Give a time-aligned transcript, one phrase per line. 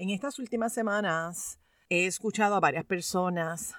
[0.00, 3.74] En estas últimas semanas he escuchado a varias personas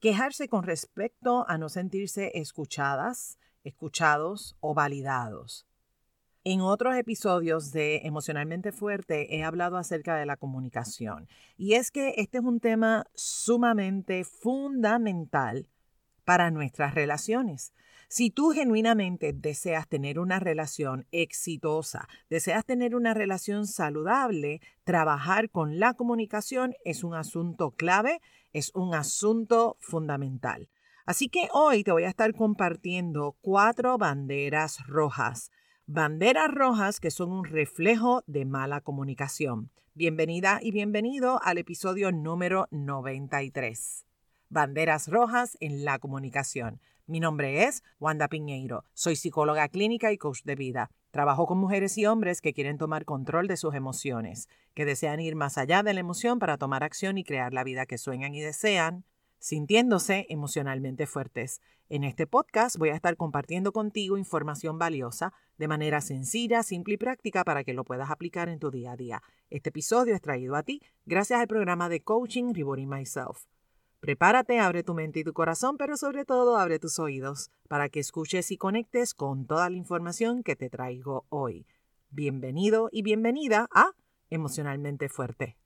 [0.00, 5.68] quejarse con respecto a no sentirse escuchadas, escuchados o validados.
[6.42, 12.14] En otros episodios de Emocionalmente Fuerte he hablado acerca de la comunicación y es que
[12.16, 15.68] este es un tema sumamente fundamental
[16.24, 17.72] para nuestras relaciones.
[18.12, 25.78] Si tú genuinamente deseas tener una relación exitosa, deseas tener una relación saludable, trabajar con
[25.78, 28.20] la comunicación es un asunto clave,
[28.52, 30.68] es un asunto fundamental.
[31.06, 35.52] Así que hoy te voy a estar compartiendo cuatro banderas rojas.
[35.86, 39.70] Banderas rojas que son un reflejo de mala comunicación.
[39.94, 44.04] Bienvenida y bienvenido al episodio número 93.
[44.48, 46.80] Banderas rojas en la comunicación.
[47.10, 48.84] Mi nombre es Wanda Piñeiro.
[48.94, 50.92] Soy psicóloga clínica y coach de vida.
[51.10, 55.34] Trabajo con mujeres y hombres que quieren tomar control de sus emociones, que desean ir
[55.34, 58.40] más allá de la emoción para tomar acción y crear la vida que sueñan y
[58.42, 59.02] desean,
[59.40, 61.60] sintiéndose emocionalmente fuertes.
[61.88, 66.96] En este podcast voy a estar compartiendo contigo información valiosa de manera sencilla, simple y
[66.96, 69.20] práctica para que lo puedas aplicar en tu día a día.
[69.50, 73.46] Este episodio es traído a ti gracias al programa de coaching Rewarding Myself.
[74.00, 78.00] Prepárate, abre tu mente y tu corazón, pero sobre todo abre tus oídos para que
[78.00, 81.66] escuches y conectes con toda la información que te traigo hoy.
[82.08, 83.90] Bienvenido y bienvenida a
[84.30, 85.58] Emocionalmente Fuerte.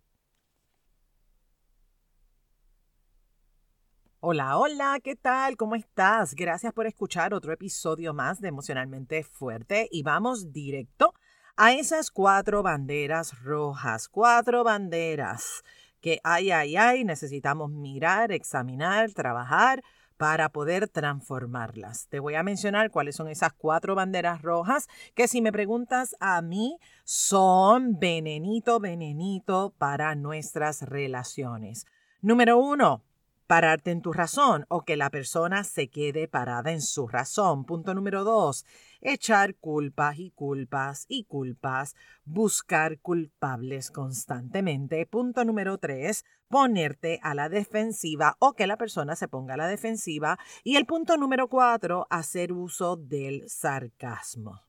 [4.19, 5.57] Hola, hola, ¿qué tal?
[5.57, 6.35] ¿Cómo estás?
[6.35, 11.15] Gracias por escuchar otro episodio más de Emocionalmente Fuerte y vamos directo
[11.57, 15.62] a esas cuatro banderas rojas, cuatro banderas
[16.05, 19.83] que ay, ay, ay, necesitamos mirar, examinar, trabajar
[20.19, 22.08] para poder transformarlas.
[22.08, 26.42] Te voy a mencionar cuáles son esas cuatro banderas rojas que si me preguntas a
[26.42, 31.86] mí son venenito, venenito para nuestras relaciones.
[32.20, 33.02] Número uno,
[33.47, 37.64] pararte en tu razón o que la persona se quede parada en su razón.
[37.64, 38.66] Punto número dos,
[39.04, 41.94] echar culpas y culpas y culpas,
[42.25, 45.06] buscar culpables constantemente.
[45.06, 49.69] Punto número tres, ponerte a la defensiva o que la persona se ponga a la
[49.69, 50.38] defensiva.
[50.64, 54.62] Y el punto número cuatro, hacer uso del sarcasmo.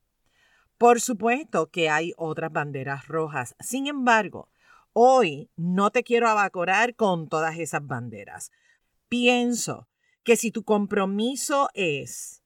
[0.78, 3.56] Por supuesto que hay otras banderas rojas.
[3.60, 4.50] Sin embargo,
[4.92, 8.52] hoy no te quiero abacorar con todas esas banderas.
[9.08, 9.88] Pienso
[10.24, 12.45] que si tu compromiso es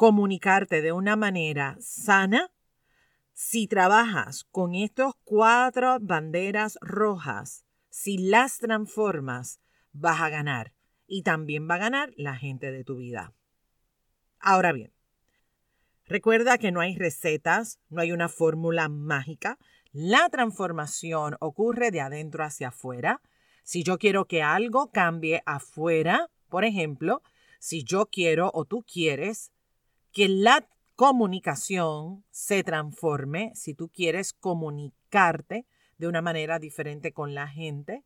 [0.00, 2.50] comunicarte de una manera sana,
[3.34, 9.60] si trabajas con estas cuatro banderas rojas, si las transformas,
[9.92, 10.72] vas a ganar.
[11.06, 13.34] Y también va a ganar la gente de tu vida.
[14.38, 14.90] Ahora bien,
[16.06, 19.58] recuerda que no hay recetas, no hay una fórmula mágica.
[19.92, 23.20] La transformación ocurre de adentro hacia afuera.
[23.64, 27.20] Si yo quiero que algo cambie afuera, por ejemplo,
[27.58, 29.52] si yo quiero o tú quieres
[30.12, 30.66] que la
[30.96, 35.66] comunicación se transforme, si tú quieres comunicarte
[35.98, 38.04] de una manera diferente con la gente,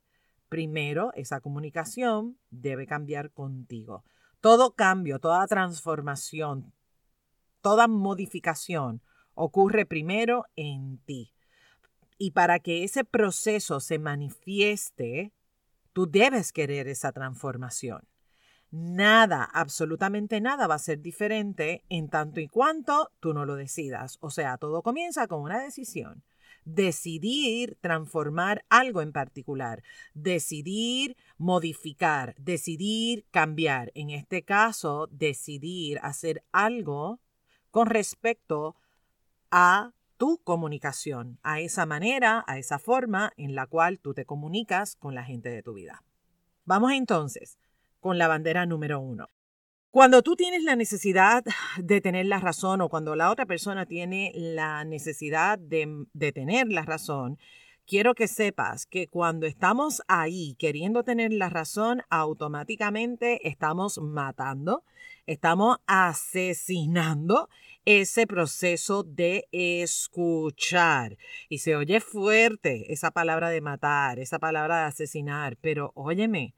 [0.48, 4.04] primero esa comunicación debe cambiar contigo.
[4.40, 6.72] Todo cambio, toda transformación,
[7.60, 9.02] toda modificación
[9.34, 11.32] ocurre primero en ti.
[12.18, 15.32] Y para que ese proceso se manifieste,
[15.92, 18.06] tú debes querer esa transformación.
[18.76, 24.18] Nada, absolutamente nada va a ser diferente en tanto y cuanto tú no lo decidas.
[24.20, 26.24] O sea, todo comienza con una decisión.
[26.64, 33.92] Decidir transformar algo en particular, decidir modificar, decidir cambiar.
[33.94, 37.20] En este caso, decidir hacer algo
[37.70, 38.74] con respecto
[39.52, 44.96] a tu comunicación, a esa manera, a esa forma en la cual tú te comunicas
[44.96, 46.02] con la gente de tu vida.
[46.64, 47.56] Vamos entonces
[48.04, 49.30] con la bandera número uno.
[49.90, 51.42] Cuando tú tienes la necesidad
[51.78, 56.68] de tener la razón o cuando la otra persona tiene la necesidad de, de tener
[56.68, 57.38] la razón,
[57.86, 64.84] quiero que sepas que cuando estamos ahí queriendo tener la razón, automáticamente estamos matando,
[65.24, 67.48] estamos asesinando
[67.86, 71.16] ese proceso de escuchar.
[71.48, 76.54] Y se oye fuerte esa palabra de matar, esa palabra de asesinar, pero óyeme,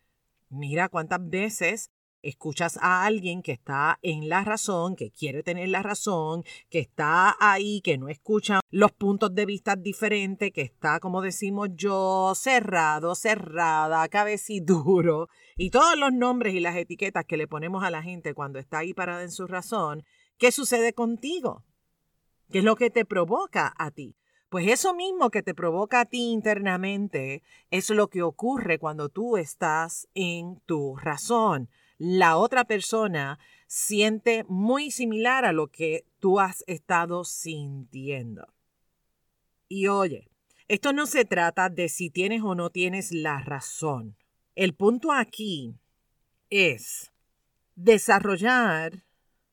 [0.48, 1.90] Mira cuántas veces
[2.22, 7.36] escuchas a alguien que está en la razón, que quiere tener la razón, que está
[7.38, 13.14] ahí, que no escucha los puntos de vista diferentes, que está, como decimos yo, cerrado,
[13.14, 18.34] cerrada, cabeciduro, y todos los nombres y las etiquetas que le ponemos a la gente
[18.34, 20.04] cuando está ahí parada en su razón,
[20.36, 21.64] ¿qué sucede contigo?
[22.50, 24.16] ¿Qué es lo que te provoca a ti?
[24.48, 29.36] Pues eso mismo que te provoca a ti internamente es lo que ocurre cuando tú
[29.36, 31.68] estás en tu razón.
[31.98, 38.54] La otra persona siente muy similar a lo que tú has estado sintiendo.
[39.68, 40.30] Y oye,
[40.68, 44.16] esto no se trata de si tienes o no tienes la razón.
[44.54, 45.74] El punto aquí
[46.50, 47.12] es
[47.74, 49.04] desarrollar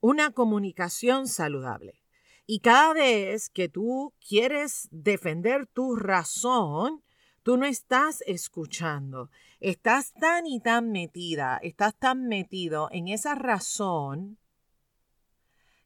[0.02, 2.03] una comunicación saludable.
[2.46, 7.02] Y cada vez que tú quieres defender tu razón,
[7.42, 9.30] tú no estás escuchando.
[9.60, 14.38] Estás tan y tan metida, estás tan metido en esa razón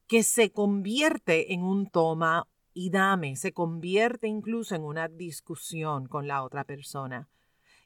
[0.08, 6.26] que se convierte en un toma y dame, se convierte incluso en una discusión con
[6.26, 7.28] la otra persona.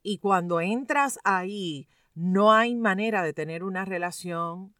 [0.02, 4.74] Y cuando entras ahí, no hay manera de tener una relación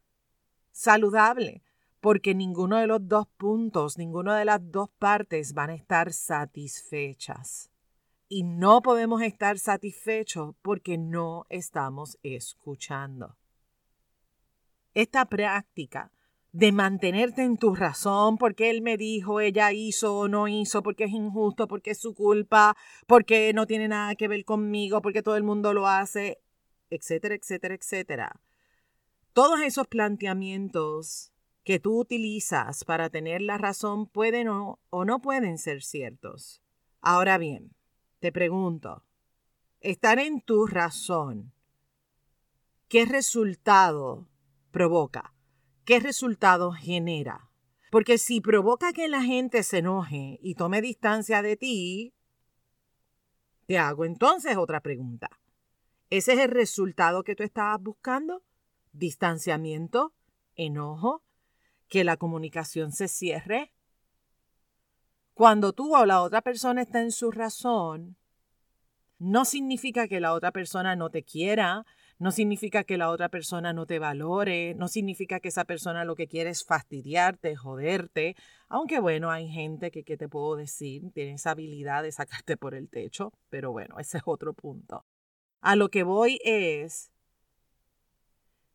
[0.71, 1.63] saludable
[2.03, 7.71] porque ninguno de los dos puntos, ninguna de las dos partes van a estar satisfechas.
[8.29, 13.37] Y no podemos estar satisfechos porque no estamos escuchando.
[14.95, 16.11] Esta práctica
[16.51, 21.05] de mantenerte en tu razón, porque él me dijo, ella hizo o no hizo, porque
[21.05, 22.77] es injusto, porque es su culpa,
[23.07, 26.41] porque no tiene nada que ver conmigo, porque todo el mundo lo hace,
[26.91, 28.41] etcétera, etcétera, etcétera.
[29.33, 31.32] Todos esos planteamientos
[31.65, 36.63] que tú utilizas para tener la razón pueden o, no pueden ser ciertos.
[37.01, 37.75] Ahora bien,
[38.19, 39.05] te pregunto,
[39.81, 41.53] estar en tu razón,
[42.89, 44.29] ¿qué resultado
[44.71, 45.35] provoca?
[45.85, 47.51] ¿Qué resultado genera?
[47.91, 52.15] Porque si provoca que la gente se enoje y tome distancia de ti,
[53.67, 55.29] te hago entonces otra pregunta.
[56.11, 58.43] ¿Ese es el resultado que tú estabas buscando?
[58.93, 60.13] ¿Distanciamiento?
[60.57, 61.23] ¿Enojo?
[61.93, 63.71] Que la comunicación se cierre.
[65.35, 68.17] Cuando tú o la otra persona está en su razón,
[69.19, 71.85] no significa que la otra persona no te quiera,
[72.19, 76.17] no significa que la otra persona no te valore, no significa que esa persona lo
[76.17, 78.37] que quiere es fastidiarte, joderte,
[78.71, 81.13] aunque bueno, hay gente que, ¿qué te puedo decir?
[81.13, 85.05] Tiene esa habilidad de sacarte por el techo, pero bueno, ese es otro punto.
[85.61, 87.12] A lo que voy es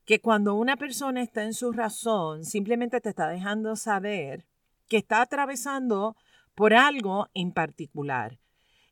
[0.07, 4.45] que cuando una persona está en su razón, simplemente te está dejando saber
[4.87, 6.15] que está atravesando
[6.55, 8.39] por algo en particular.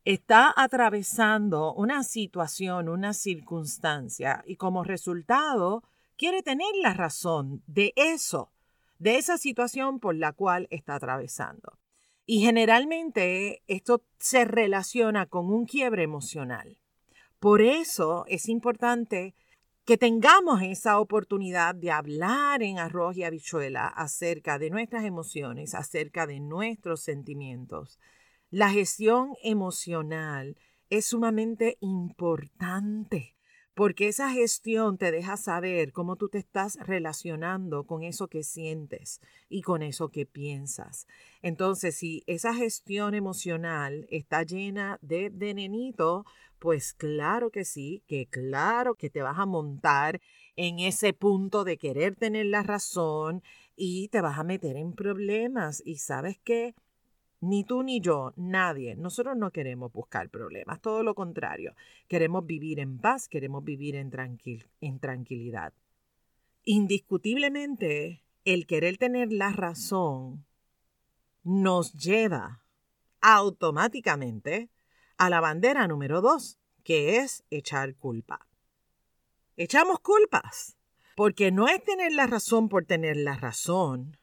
[0.04, 5.82] Está atravesando una situación, una circunstancia y como resultado
[6.18, 8.52] quiere tener la razón de eso,
[8.98, 11.78] de esa situación por la cual está atravesando.
[12.26, 16.76] Y generalmente esto se relaciona con un quiebre emocional.
[17.40, 19.34] Por eso es importante
[19.86, 26.26] que tengamos esa oportunidad de hablar en arroz y habichuela acerca de nuestras emociones, acerca
[26.26, 28.00] de nuestros sentimientos.
[28.50, 30.56] La gestión emocional
[30.90, 33.35] es sumamente importante
[33.76, 39.20] porque esa gestión te deja saber cómo tú te estás relacionando con eso que sientes
[39.50, 41.06] y con eso que piensas.
[41.42, 46.24] Entonces, si esa gestión emocional está llena de venenito,
[46.58, 50.22] pues claro que sí, que claro que te vas a montar
[50.56, 53.42] en ese punto de querer tener la razón
[53.76, 55.82] y te vas a meter en problemas.
[55.84, 56.74] Y sabes qué?
[57.40, 61.74] Ni tú ni yo, nadie, nosotros no queremos buscar problemas, todo lo contrario,
[62.08, 64.10] queremos vivir en paz, queremos vivir en,
[64.80, 65.72] en tranquilidad.
[66.64, 70.46] Indiscutiblemente, el querer tener la razón
[71.44, 72.62] nos lleva
[73.20, 74.70] automáticamente
[75.18, 78.46] a la bandera número dos, que es echar culpa.
[79.56, 80.76] Echamos culpas,
[81.16, 84.16] porque no es tener la razón por tener la razón,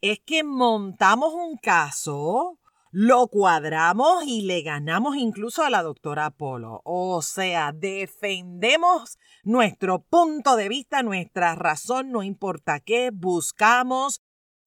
[0.00, 2.58] es que montamos un caso,
[2.90, 6.80] lo cuadramos y le ganamos incluso a la doctora Polo.
[6.84, 14.22] O sea, defendemos nuestro punto de vista, nuestra razón, no importa qué, buscamos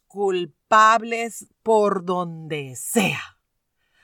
[0.08, 3.38] culpables por donde sea.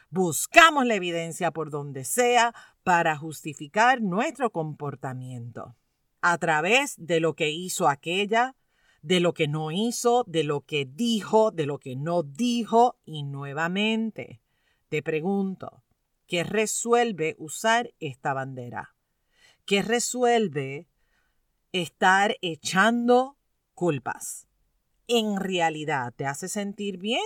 [0.10, 5.76] Buscamos la evidencia por donde sea para justificar nuestro comportamiento
[6.22, 8.56] a través de lo que hizo aquella,
[9.08, 13.24] de lo que no hizo, de lo que dijo, de lo que no dijo y
[13.24, 14.42] nuevamente
[14.90, 15.84] te pregunto,
[16.28, 18.96] ¿qué resuelve usar esta bandera?
[19.66, 20.88] ¿Qué resuelve
[21.72, 23.38] estar echando
[23.74, 24.48] culpas?
[25.08, 27.26] ¿En realidad te hace sentir bien?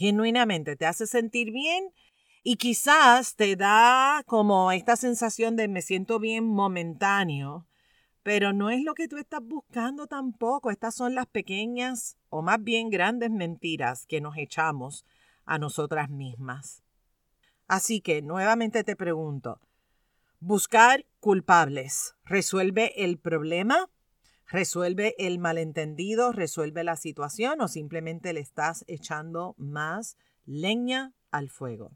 [0.00, 1.92] genuinamente te hace sentir bien
[2.42, 7.66] y quizás te da como esta sensación de me siento bien momentáneo,
[8.22, 10.70] pero no es lo que tú estás buscando tampoco.
[10.70, 15.04] Estas son las pequeñas o más bien grandes mentiras que nos echamos
[15.44, 16.82] a nosotras mismas.
[17.66, 19.60] Así que nuevamente te pregunto,
[20.40, 23.88] ¿buscar culpables resuelve el problema?
[24.46, 26.32] ¿Resuelve el malentendido?
[26.32, 27.60] ¿Resuelve la situación?
[27.60, 31.92] ¿O simplemente le estás echando más leña al fuego?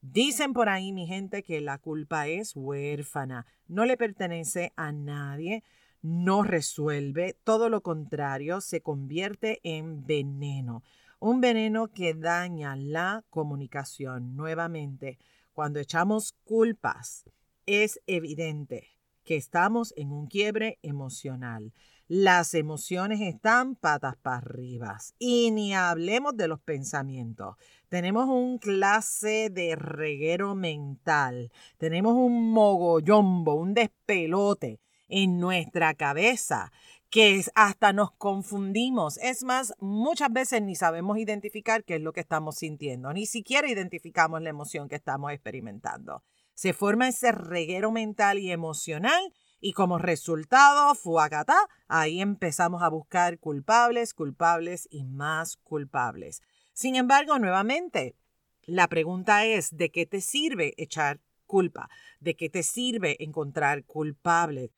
[0.00, 5.64] Dicen por ahí, mi gente, que la culpa es huérfana, no le pertenece a nadie,
[6.02, 10.82] no resuelve, todo lo contrario, se convierte en veneno.
[11.18, 14.36] Un veneno que daña la comunicación.
[14.36, 15.18] Nuevamente,
[15.52, 17.24] cuando echamos culpas,
[17.66, 18.88] es evidente
[19.24, 21.72] que estamos en un quiebre emocional.
[22.08, 24.98] Las emociones están patas para arriba.
[25.18, 27.56] Y ni hablemos de los pensamientos.
[27.90, 31.52] Tenemos un clase de reguero mental.
[31.76, 36.72] Tenemos un mogollombo, un despelote en nuestra cabeza
[37.10, 39.18] que hasta nos confundimos.
[39.18, 43.68] Es más, muchas veces ni sabemos identificar qué es lo que estamos sintiendo, ni siquiera
[43.68, 46.22] identificamos la emoción que estamos experimentando.
[46.54, 51.56] Se forma ese reguero mental y emocional y como resultado, fuacatá,
[51.88, 56.42] ahí empezamos a buscar culpables, culpables y más culpables.
[56.72, 58.14] Sin embargo, nuevamente,
[58.62, 61.88] la pregunta es, ¿de qué te sirve echar culpa?
[62.20, 64.70] ¿De qué te sirve encontrar culpables?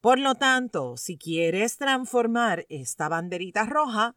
[0.00, 4.16] Por lo tanto, si quieres transformar esta banderita roja,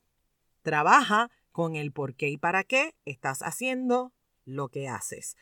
[0.62, 4.14] trabaja con el por qué y para qué estás haciendo
[4.46, 5.36] lo que haces.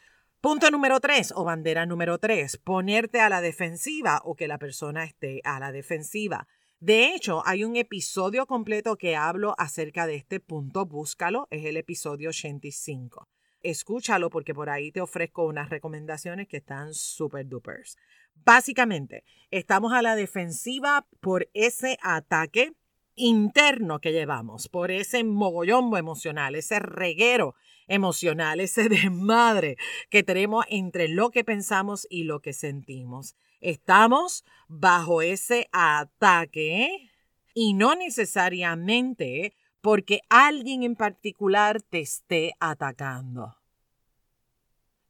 [0.45, 5.03] Punto número tres o bandera número tres, ponerte a la defensiva o que la persona
[5.03, 6.47] esté a la defensiva.
[6.79, 11.77] De hecho, hay un episodio completo que hablo acerca de este punto, búscalo, es el
[11.77, 13.27] episodio 85.
[13.63, 17.97] Escúchalo porque por ahí te ofrezco unas recomendaciones que están super dupers.
[18.35, 22.73] Básicamente, estamos a la defensiva por ese ataque
[23.15, 27.55] interno que llevamos, por ese mogollombo emocional, ese reguero
[27.88, 29.77] emocional, ese desmadre
[30.10, 33.36] que tenemos entre lo que pensamos y lo que sentimos.
[33.62, 37.10] Estamos bajo ese ataque
[37.54, 43.56] y no necesariamente porque alguien en particular te esté atacando.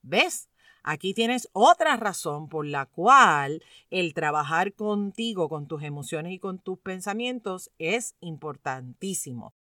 [0.01, 0.49] ¿Ves?
[0.83, 6.59] Aquí tienes otra razón por la cual el trabajar contigo, con tus emociones y con
[6.59, 9.55] tus pensamientos es importantísimo.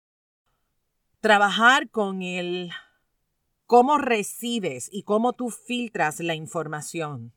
[1.21, 2.71] Trabajar con el
[3.65, 7.33] cómo recibes y cómo tú filtras la información.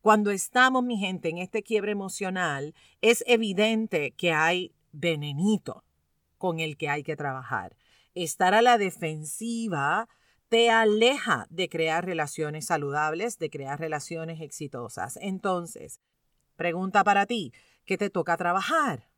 [0.00, 5.84] Cuando estamos, mi gente, en este quiebre emocional, es evidente que hay venenito
[6.38, 7.76] con el que hay que trabajar.
[8.14, 10.08] Estar a la defensiva
[10.48, 15.16] te aleja de crear relaciones saludables, de crear relaciones exitosas.
[15.22, 16.00] Entonces,
[16.56, 17.52] pregunta para ti,
[17.86, 19.08] ¿qué te toca trabajar?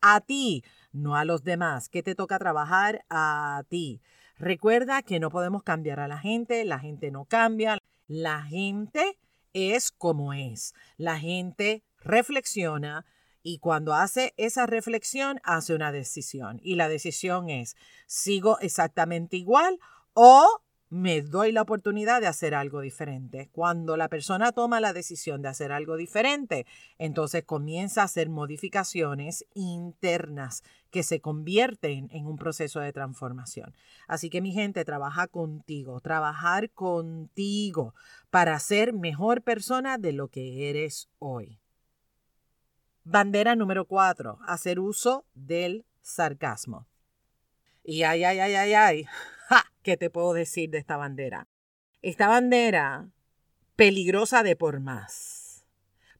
[0.00, 1.88] A ti, no a los demás.
[1.88, 3.04] ¿Qué te toca trabajar?
[3.10, 4.00] A ti.
[4.38, 9.18] Recuerda que no podemos cambiar a la gente, la gente no cambia, la gente
[9.52, 10.74] es como es.
[10.96, 13.06] La gente reflexiona,
[13.46, 16.60] y cuando hace esa reflexión, hace una decisión.
[16.62, 17.76] Y la decisión es,
[18.06, 19.78] ¿sigo exactamente igual
[20.14, 20.63] o
[20.94, 23.48] me doy la oportunidad de hacer algo diferente.
[23.50, 26.66] Cuando la persona toma la decisión de hacer algo diferente,
[26.98, 33.74] entonces comienza a hacer modificaciones internas que se convierten en un proceso de transformación.
[34.06, 37.96] Así que mi gente, trabaja contigo, trabajar contigo
[38.30, 41.58] para ser mejor persona de lo que eres hoy.
[43.02, 46.86] Bandera número cuatro, hacer uso del sarcasmo.
[47.82, 49.06] Y ay, ay, ay, ay, ay.
[49.84, 51.46] ¿Qué te puedo decir de esta bandera?
[52.00, 53.10] Esta bandera
[53.76, 55.66] peligrosa de por más,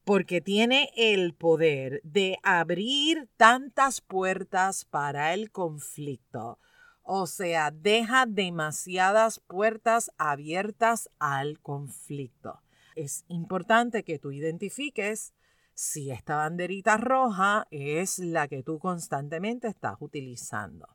[0.04, 6.59] porque tiene el poder de abrir tantas puertas para el conflicto.
[7.02, 12.61] O sea, deja demasiadas puertas abiertas al conflicto.
[12.97, 15.33] Es importante que tú identifiques
[15.73, 20.87] si esta banderita roja es la que tú constantemente estás utilizando.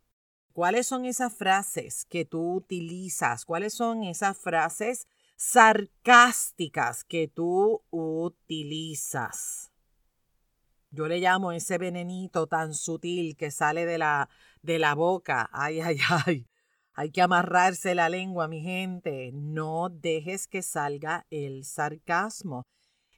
[0.59, 3.45] ¿Cuáles son esas frases que tú utilizas?
[3.45, 9.71] ¿Cuáles son esas frases sarcásticas que tú utilizas?
[10.91, 14.29] Yo le llamo ese venenito tan sutil que sale de la,
[14.61, 15.49] de la boca.
[15.53, 16.45] Ay, ay, ay.
[16.91, 19.31] Hay que amarrarse la lengua, mi gente.
[19.33, 22.67] No dejes que salga el sarcasmo.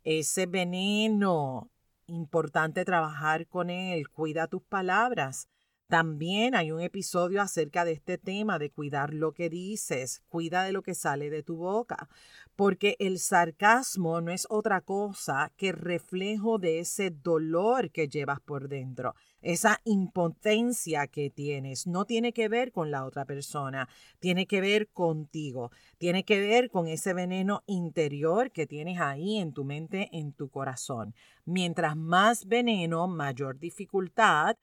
[0.03, 1.71] Ese veneno,
[2.05, 4.09] importante trabajar con él.
[4.09, 5.47] Cuida tus palabras.
[5.91, 10.71] También hay un episodio acerca de este tema de cuidar lo que dices, cuida de
[10.71, 12.07] lo que sale de tu boca,
[12.55, 18.69] porque el sarcasmo no es otra cosa que reflejo de ese dolor que llevas por
[18.69, 23.89] dentro, esa impotencia que tienes no tiene que ver con la otra persona,
[24.21, 29.51] tiene que ver contigo, tiene que ver con ese veneno interior que tienes ahí en
[29.51, 31.13] tu mente, en tu corazón.
[31.43, 34.55] Mientras más veneno, mayor dificultad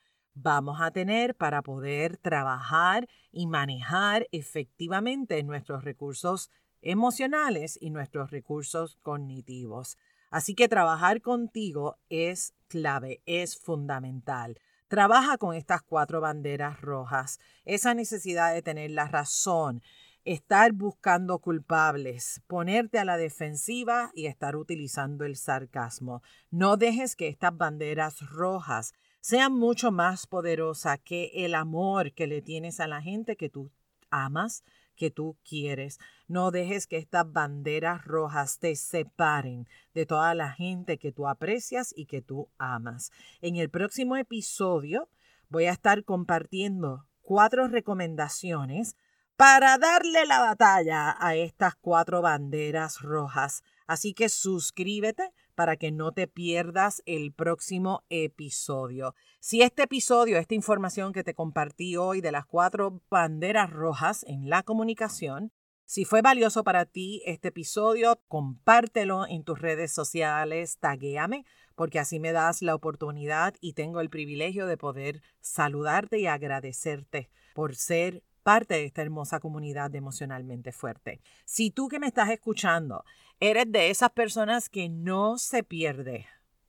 [0.43, 6.51] vamos a tener para poder trabajar y manejar efectivamente nuestros recursos
[6.83, 9.99] emocionales y nuestros recursos cognitivos.
[10.31, 14.61] Así que trabajar contigo es clave, es fundamental.
[14.89, 19.83] Trabaja con estas cuatro banderas rojas, esa necesidad de tener la razón,
[20.25, 26.23] estar buscando culpables, ponerte a la defensiva y estar utilizando el sarcasmo.
[26.51, 28.95] No dejes que estas banderas rojas
[29.29, 33.71] sean mucho más poderosas que el amor que le tienes a la gente que tú
[34.09, 34.65] amas,
[34.97, 35.99] que tú quieres.
[36.29, 41.93] No dejes que estas banderas rojas te separen de toda la gente que tú aprecias
[41.95, 43.13] y que tú amas.
[43.43, 45.11] En el próximo episodio
[45.51, 48.97] voy a estar compartiendo cuatro recomendaciones
[49.37, 53.63] para darle la batalla a estas cuatro banderas rojas.
[53.87, 59.17] Así que suscríbete para que no te pierdas el próximo episodio.
[59.41, 64.49] Si este episodio, esta información que te compartí hoy de las cuatro banderas rojas en
[64.49, 65.51] la comunicación,
[65.85, 72.21] si fue valioso para ti este episodio, compártelo en tus redes sociales, taguéame, porque así
[72.21, 78.23] me das la oportunidad y tengo el privilegio de poder saludarte y agradecerte por ser
[78.49, 81.21] parte de esta hermosa comunidad de emocionalmente fuerte.
[81.45, 83.05] Si tú que me estás escuchando
[83.41, 86.25] eres de esas personas que no se pierde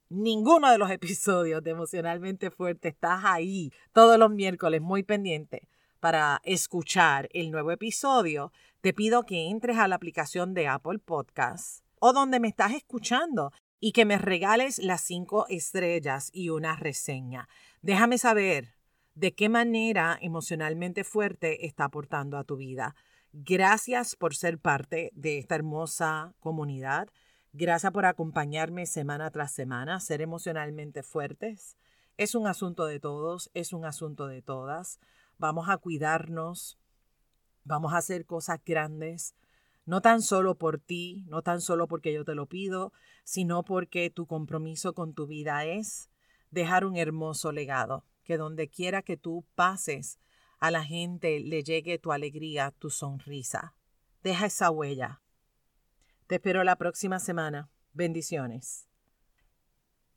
[0.10, 5.70] ninguno de los episodios de emocionalmente fuerte, estás ahí todos los miércoles muy pendiente
[6.02, 11.86] para escuchar el nuevo episodio, te pido que entres a la aplicación de Apple Podcasts
[12.02, 17.48] o donde me estás escuchando y que me regales las cinco estrellas y una reseña.
[17.82, 18.79] Déjame saber
[19.20, 22.96] de qué manera emocionalmente fuerte está aportando a tu vida.
[23.34, 27.10] Gracias por ser parte de esta hermosa comunidad.
[27.52, 31.76] Gracias por acompañarme semana tras semana, ser emocionalmente fuertes.
[32.16, 35.02] Es un asunto de todos, es un asunto de todas.
[35.38, 36.80] Vamos a cuidarnos,
[37.66, 39.36] vamos a hacer cosas grandes,
[39.86, 42.94] no tan solo por ti, no tan solo porque yo te lo pido,
[43.26, 46.10] sino porque tu compromiso con tu vida es
[46.52, 50.20] dejar un hermoso legado que donde quiera que tú pases,
[50.60, 53.74] a la gente le llegue tu alegría, tu sonrisa.
[54.22, 55.24] Deja esa huella.
[56.28, 57.72] Te espero la próxima semana.
[57.92, 58.88] Bendiciones.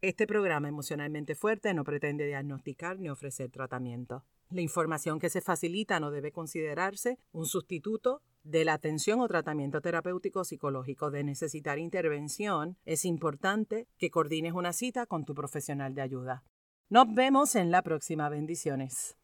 [0.03, 4.27] Este programa emocionalmente fuerte no pretende diagnosticar ni ofrecer tratamiento.
[4.51, 9.81] La información que se facilita no debe considerarse un sustituto de la atención o tratamiento
[9.81, 11.11] terapéutico psicológico.
[11.11, 16.45] De necesitar intervención, es importante que coordines una cita con tu profesional de ayuda.
[16.93, 18.29] Nos vemos en la próxima.
[18.29, 19.17] Bendiciones.